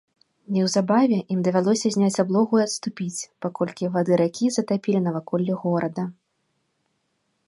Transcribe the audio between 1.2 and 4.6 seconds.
ім давялося зняць аблогу і адступіць, паколькі вады ракі